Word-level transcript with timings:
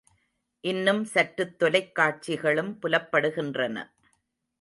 இன்னும் 0.63 1.03
சற்றுத் 1.05 1.63
தொலைக்காட்சிகளும் 1.63 2.71
புலப்படுகின்றன. 2.81 3.77